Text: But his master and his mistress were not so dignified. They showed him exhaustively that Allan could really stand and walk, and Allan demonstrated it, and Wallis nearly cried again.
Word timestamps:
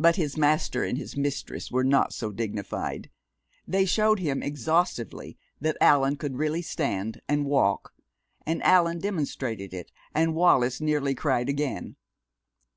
But 0.00 0.16
his 0.16 0.36
master 0.36 0.82
and 0.82 0.98
his 0.98 1.16
mistress 1.16 1.70
were 1.70 1.84
not 1.84 2.12
so 2.12 2.32
dignified. 2.32 3.08
They 3.68 3.84
showed 3.84 4.18
him 4.18 4.42
exhaustively 4.42 5.38
that 5.60 5.76
Allan 5.80 6.16
could 6.16 6.34
really 6.38 6.60
stand 6.60 7.20
and 7.28 7.46
walk, 7.46 7.94
and 8.44 8.60
Allan 8.64 8.98
demonstrated 8.98 9.72
it, 9.72 9.92
and 10.12 10.34
Wallis 10.34 10.80
nearly 10.80 11.14
cried 11.14 11.48
again. 11.48 11.94